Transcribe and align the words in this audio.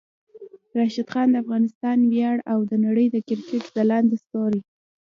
راشد 0.77 1.07
خان 1.13 1.27
د 1.31 1.35
افغانستان 1.43 1.97
ویاړ 2.11 2.37
او 2.51 2.59
د 2.69 2.71
نړۍ 2.85 3.07
د 3.11 3.15
کرکټ 3.27 3.63
ځلانده 3.75 4.15
ستوری 4.23 4.61